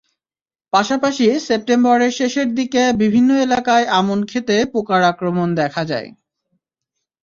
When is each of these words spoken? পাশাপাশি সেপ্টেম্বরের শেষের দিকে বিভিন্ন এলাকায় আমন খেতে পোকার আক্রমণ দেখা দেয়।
পাশাপাশি 0.73 1.25
সেপ্টেম্বরের 1.47 2.11
শেষের 2.11 2.47
দিকে 2.55 2.81
বিভিন্ন 3.01 3.29
এলাকায় 3.45 3.85
আমন 3.99 4.19
খেতে 4.25 4.55
পোকার 4.73 5.01
আক্রমণ 5.03 5.47
দেখা 5.55 5.83
দেয়। 5.85 6.09